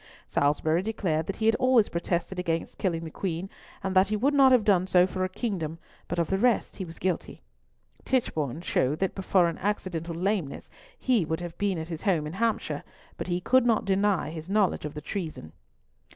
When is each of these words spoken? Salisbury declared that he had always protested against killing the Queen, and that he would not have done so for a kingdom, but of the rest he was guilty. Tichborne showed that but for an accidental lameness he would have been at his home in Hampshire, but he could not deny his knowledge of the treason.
Salisbury 0.25 0.81
declared 0.81 1.27
that 1.27 1.35
he 1.35 1.45
had 1.45 1.53
always 1.57 1.87
protested 1.89 2.39
against 2.39 2.79
killing 2.79 3.03
the 3.05 3.11
Queen, 3.11 3.51
and 3.83 3.95
that 3.95 4.07
he 4.07 4.15
would 4.15 4.33
not 4.33 4.51
have 4.51 4.63
done 4.63 4.87
so 4.87 5.05
for 5.05 5.23
a 5.23 5.29
kingdom, 5.29 5.77
but 6.07 6.17
of 6.17 6.31
the 6.31 6.39
rest 6.39 6.77
he 6.77 6.83
was 6.83 6.97
guilty. 6.97 7.39
Tichborne 8.03 8.61
showed 8.61 8.97
that 8.97 9.13
but 9.13 9.25
for 9.25 9.47
an 9.47 9.59
accidental 9.59 10.15
lameness 10.15 10.71
he 10.97 11.23
would 11.23 11.39
have 11.41 11.55
been 11.59 11.77
at 11.77 11.89
his 11.89 12.01
home 12.01 12.25
in 12.25 12.33
Hampshire, 12.33 12.83
but 13.15 13.27
he 13.27 13.39
could 13.39 13.63
not 13.63 13.85
deny 13.85 14.31
his 14.31 14.49
knowledge 14.49 14.85
of 14.85 14.95
the 14.95 15.01
treason. 15.01 15.51